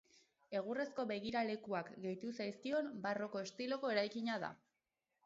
[0.59, 4.51] Egurrezko begiralekuak gehitu zaizkion barroko estiloko eraikina da.